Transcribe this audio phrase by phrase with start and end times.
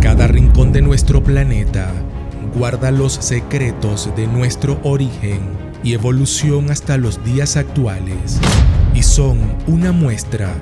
[0.00, 1.92] Cada rincón de nuestro planeta
[2.56, 5.40] guarda los secretos de nuestro origen
[5.82, 8.38] y evolución hasta los días actuales
[8.94, 10.54] y son una muestra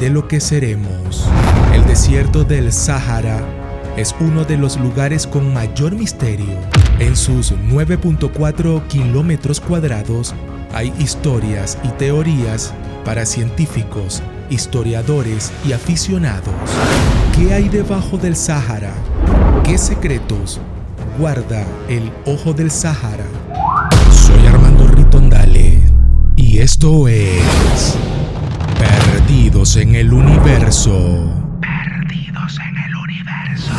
[0.00, 1.28] de lo que seremos.
[1.74, 3.40] El desierto del Sahara
[3.96, 6.58] es uno de los lugares con mayor misterio.
[6.98, 10.34] En sus 9.4 kilómetros cuadrados
[10.72, 12.74] hay historias y teorías
[13.04, 16.54] para científicos, historiadores y aficionados.
[17.34, 18.92] ¿Qué hay debajo del Sahara?
[19.64, 20.60] ¿Qué secretos
[21.18, 23.24] guarda el ojo del Sahara?
[24.12, 25.82] Soy Armando Ritondale
[26.36, 27.96] y esto es
[28.78, 31.34] Perdidos en el Universo.
[31.60, 33.72] Perdidos en el Universo.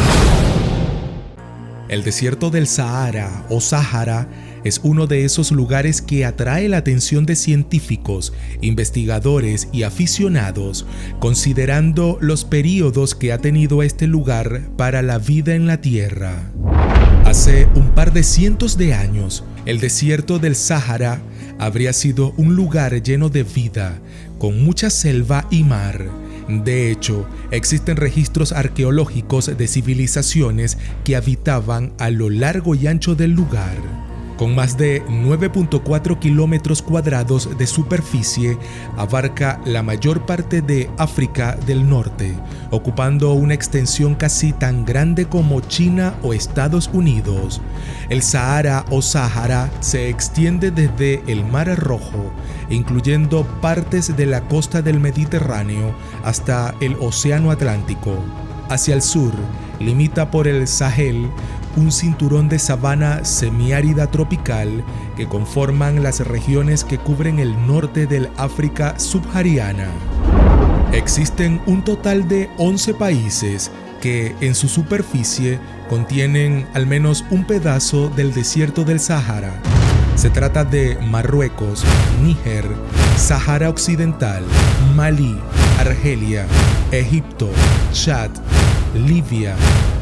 [1.88, 4.28] El desierto del Sahara o Sahara
[4.66, 10.88] es uno de esos lugares que atrae la atención de científicos, investigadores y aficionados,
[11.20, 16.52] considerando los períodos que ha tenido este lugar para la vida en la Tierra.
[17.26, 21.22] Hace un par de cientos de años, el desierto del Sahara
[21.60, 24.00] habría sido un lugar lleno de vida,
[24.40, 26.06] con mucha selva y mar.
[26.50, 33.32] De hecho, existen registros arqueológicos de civilizaciones que habitaban a lo largo y ancho del
[33.32, 34.15] lugar.
[34.38, 38.58] Con más de 9.4 kilómetros cuadrados de superficie,
[38.98, 42.36] abarca la mayor parte de África del Norte,
[42.70, 47.62] ocupando una extensión casi tan grande como China o Estados Unidos.
[48.10, 52.34] El Sahara o Sahara se extiende desde el Mar Rojo,
[52.70, 58.18] incluyendo partes de la costa del Mediterráneo, hasta el Océano Atlántico.
[58.68, 59.32] Hacia el sur,
[59.80, 61.30] limita por el Sahel,
[61.76, 64.84] un cinturón de sabana semiárida tropical
[65.16, 69.88] que conforman las regiones que cubren el norte del África subsahariana.
[70.94, 75.60] Existen un total de 11 países que en su superficie
[75.90, 79.62] contienen al menos un pedazo del desierto del Sahara.
[80.16, 81.84] Se trata de Marruecos,
[82.24, 82.66] Níger,
[83.18, 84.44] Sahara Occidental,
[84.96, 85.38] Malí,
[85.80, 86.46] Argelia,
[86.92, 87.50] Egipto,
[87.92, 88.32] Chad,
[88.96, 89.56] Libia,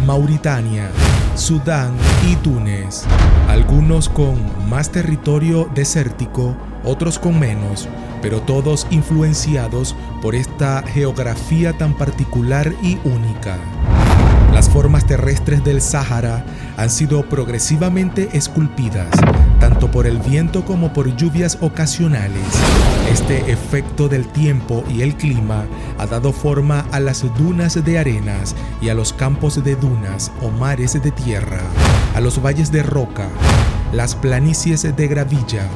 [0.05, 0.89] Mauritania,
[1.35, 1.93] Sudán
[2.29, 3.05] y Túnez,
[3.47, 4.37] algunos con
[4.69, 6.55] más territorio desértico,
[6.85, 7.89] otros con menos,
[8.21, 13.57] pero todos influenciados por esta geografía tan particular y única.
[14.53, 16.45] Las formas terrestres del Sáhara
[16.77, 19.09] han sido progresivamente esculpidas,
[19.59, 22.43] tanto por el viento como por lluvias ocasionales.
[23.11, 25.65] Este efecto del tiempo y el clima
[25.97, 30.51] ha dado forma a las dunas de arenas y a los campos de dunas o
[30.51, 31.61] mares de tierra,
[32.13, 33.29] a los valles de roca,
[33.91, 35.67] las planicies de gravilla,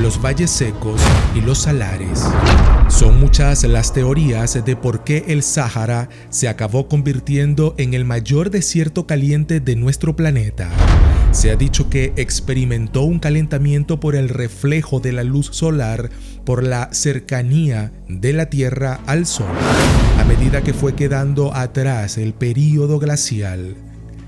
[0.00, 1.00] los valles secos
[1.34, 2.28] y los salares.
[2.90, 8.50] Son muchas las teorías de por qué el Sáhara se acabó convirtiendo en el mayor
[8.50, 10.68] desierto caliente de nuestro planeta.
[11.30, 16.10] Se ha dicho que experimentó un calentamiento por el reflejo de la luz solar
[16.44, 19.46] por la cercanía de la Tierra al Sol,
[20.18, 23.76] a medida que fue quedando atrás el período glacial.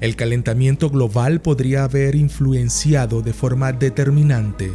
[0.00, 4.70] El calentamiento global podría haber influenciado de forma determinante,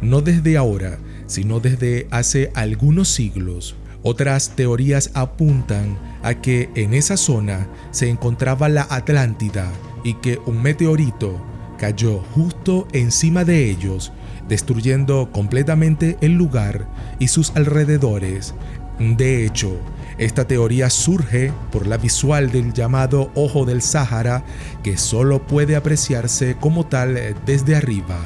[0.00, 0.98] no desde ahora,
[1.32, 3.74] sino desde hace algunos siglos.
[4.02, 9.70] Otras teorías apuntan a que en esa zona se encontraba la Atlántida
[10.04, 11.40] y que un meteorito
[11.78, 14.12] cayó justo encima de ellos,
[14.48, 16.86] destruyendo completamente el lugar
[17.18, 18.54] y sus alrededores.
[18.98, 19.78] De hecho,
[20.18, 24.44] esta teoría surge por la visual del llamado Ojo del Sáhara,
[24.82, 28.20] que solo puede apreciarse como tal desde arriba.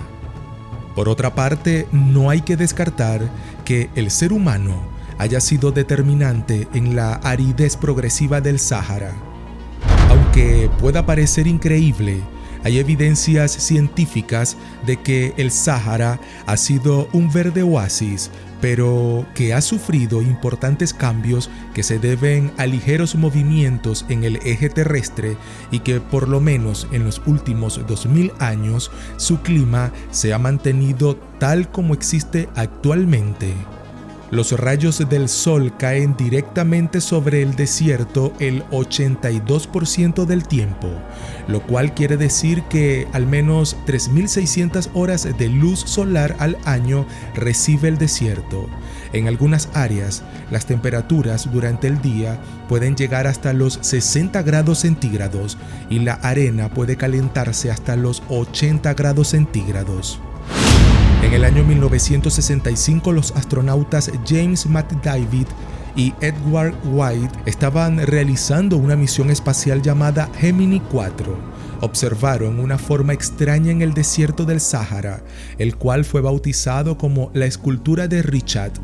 [0.97, 3.21] Por otra parte, no hay que descartar
[3.67, 4.81] que el ser humano
[5.19, 9.13] haya sido determinante en la aridez progresiva del Sáhara.
[10.09, 12.23] Aunque pueda parecer increíble,
[12.65, 14.57] hay evidencias científicas
[14.87, 18.31] de que el Sáhara ha sido un verde oasis,
[18.61, 24.69] pero que ha sufrido importantes cambios que se deben a ligeros movimientos en el eje
[24.69, 25.37] terrestre
[25.71, 31.17] y que por lo menos en los últimos 2000 años su clima se ha mantenido
[31.39, 33.55] tal como existe actualmente.
[34.33, 40.89] Los rayos del sol caen directamente sobre el desierto el 82% del tiempo,
[41.47, 47.07] lo cual quiere decir que al menos 3.600 horas de luz solar al año
[47.37, 48.69] recibe el desierto.
[49.13, 55.57] En algunas áreas, las temperaturas durante el día pueden llegar hasta los 60 grados centígrados
[55.89, 60.21] y la arena puede calentarse hasta los 80 grados centígrados.
[61.27, 65.49] En el año 1965 los astronautas James McDivitt
[65.97, 71.37] y Edward White estaban realizando una misión espacial llamada Gemini 4.
[71.81, 75.25] Observaron una forma extraña en el desierto del Sáhara,
[75.59, 78.75] el cual fue bautizado como la escultura de Richard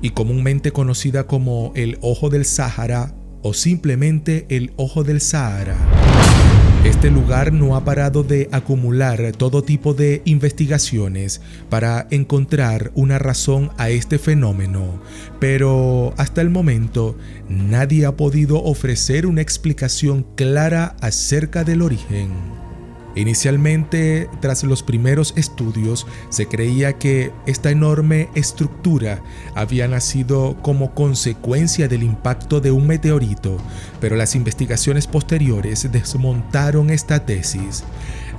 [0.00, 5.76] y comúnmente conocida como el Ojo del Sáhara o simplemente el Ojo del Sahara.
[7.02, 13.72] Este lugar no ha parado de acumular todo tipo de investigaciones para encontrar una razón
[13.76, 15.02] a este fenómeno,
[15.40, 17.18] pero hasta el momento
[17.48, 22.61] nadie ha podido ofrecer una explicación clara acerca del origen.
[23.14, 29.22] Inicialmente, tras los primeros estudios, se creía que esta enorme estructura
[29.54, 33.58] había nacido como consecuencia del impacto de un meteorito,
[34.00, 37.84] pero las investigaciones posteriores desmontaron esta tesis.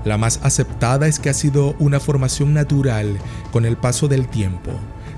[0.06, 3.18] La más aceptada es que ha sido una formación natural
[3.52, 4.72] con el paso del tiempo.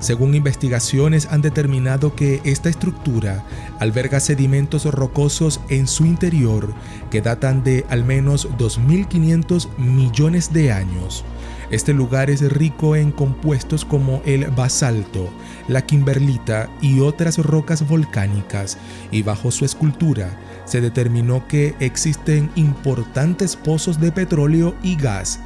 [0.05, 3.43] Según investigaciones han determinado que esta estructura
[3.79, 6.71] alberga sedimentos rocosos en su interior
[7.09, 11.25] que datan de al menos 2.500 millones de años.
[11.71, 15.27] Este lugar es rico en compuestos como el basalto,
[15.67, 18.77] la kimberlita y otras rocas volcánicas,
[19.09, 25.39] y bajo su escultura se determinó que existen importantes pozos de petróleo y gas,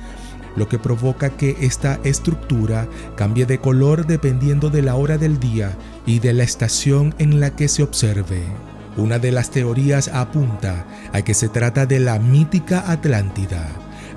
[0.56, 5.78] lo que provoca que esta estructura cambie de color dependiendo de la hora del día
[6.06, 8.44] y de la estación en la que se observe.
[8.98, 13.68] Una de las teorías apunta a que se trata de la mítica Atlántida.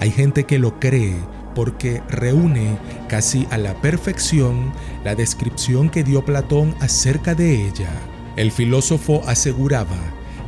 [0.00, 1.16] Hay gente que lo cree
[1.54, 4.72] porque reúne casi a la perfección
[5.04, 7.90] la descripción que dio Platón acerca de ella.
[8.36, 9.98] El filósofo aseguraba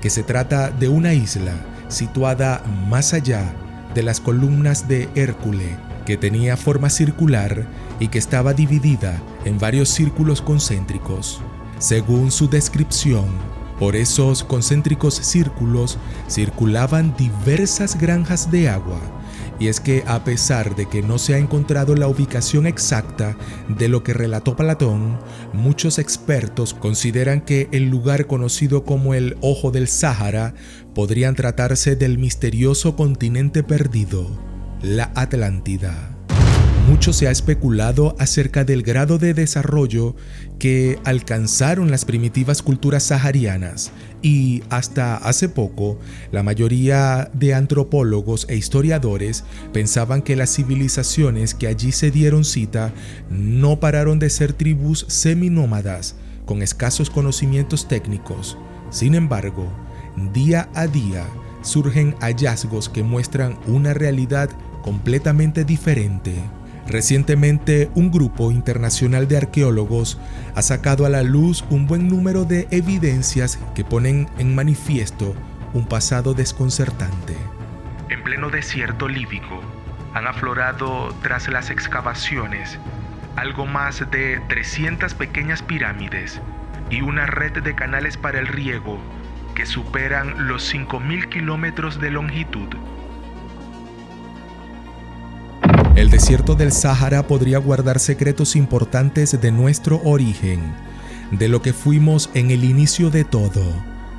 [0.00, 1.54] que se trata de una isla
[1.88, 3.54] situada más allá
[3.94, 7.67] de las columnas de Hércules, que tenía forma circular
[8.00, 11.41] y que estaba dividida en varios círculos concéntricos.
[11.79, 13.26] Según su descripción,
[13.79, 15.99] por esos concéntricos círculos
[16.29, 19.00] circulaban diversas granjas de agua,
[19.59, 23.37] y es que a pesar de que no se ha encontrado la ubicación exacta
[23.69, 25.19] de lo que relató Platón,
[25.53, 30.55] muchos expertos consideran que el lugar conocido como el Ojo del Sáhara
[30.95, 34.27] podrían tratarse del misterioso continente perdido,
[34.83, 36.13] la Atlántida.
[36.86, 40.14] Mucho se ha especulado acerca del grado de desarrollo
[40.58, 43.90] que alcanzaron las primitivas culturas saharianas
[44.20, 45.98] y hasta hace poco
[46.31, 52.92] la mayoría de antropólogos e historiadores pensaban que las civilizaciones que allí se dieron cita
[53.31, 58.58] no pararon de ser tribus seminómadas con escasos conocimientos técnicos.
[58.90, 59.72] Sin embargo,
[60.34, 61.26] día a día
[61.62, 64.50] surgen hallazgos que muestran una realidad
[64.82, 66.34] completamente diferente.
[66.86, 70.19] Recientemente, un grupo internacional de arqueólogos
[70.54, 75.34] ha sacado a la luz un buen número de evidencias que ponen en manifiesto
[75.72, 77.36] un pasado desconcertante.
[78.10, 79.60] En pleno desierto líbico,
[80.12, 82.78] han aflorado tras las excavaciones
[83.36, 86.40] algo más de 300 pequeñas pirámides
[86.90, 88.98] y una red de canales para el riego
[89.56, 92.69] que superan los 5.000 kilómetros de longitud
[95.96, 100.61] el desierto del Sáhara podría guardar secretos importantes de nuestro origen,
[101.31, 103.62] de lo que fuimos en el inicio de todo,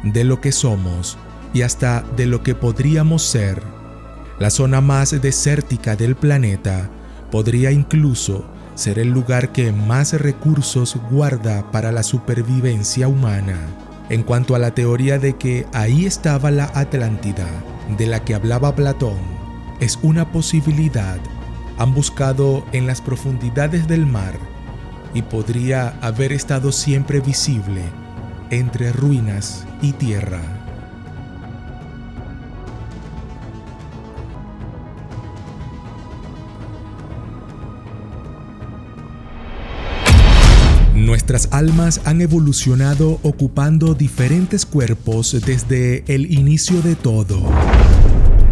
[0.03, 1.17] de lo que somos
[1.53, 3.61] y hasta de lo que podríamos ser.
[4.39, 6.89] La zona más desértica del planeta
[7.29, 13.59] podría incluso ser el lugar que más recursos guarda para la supervivencia humana.
[14.09, 17.47] En cuanto a la teoría de que ahí estaba la Atlántida,
[17.97, 19.19] de la que hablaba Platón,
[19.81, 21.19] es una posibilidad
[21.77, 24.37] han buscado en las profundidades del mar
[25.13, 27.81] y podría haber estado siempre visible
[28.49, 30.41] entre ruinas y tierra.
[40.95, 47.43] Nuestras almas han evolucionado ocupando diferentes cuerpos desde el inicio de todo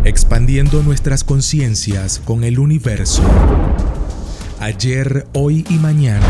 [0.05, 3.24] expandiendo nuestras conciencias con el universo.
[4.60, 6.27] Ayer, hoy y mañana,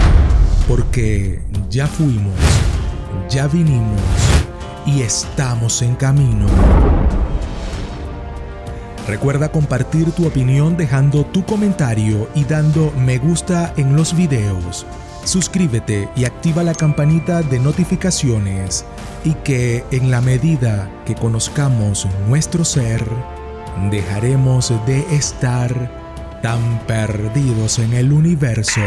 [0.67, 2.35] porque ya fuimos,
[3.29, 3.99] ya vinimos
[4.85, 6.45] y estamos en camino.
[9.07, 14.85] Recuerda compartir tu opinión dejando tu comentario y dando me gusta en los videos.
[15.25, 18.85] Suscríbete y activa la campanita de notificaciones
[19.25, 23.03] y que en la medida que conozcamos nuestro ser,
[23.89, 25.91] dejaremos de estar
[26.41, 28.81] tan perdidos en el universo.